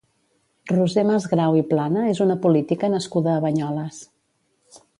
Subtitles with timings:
[0.71, 4.01] Roser Masgrau i Plana és una política nascuda a Banyoles.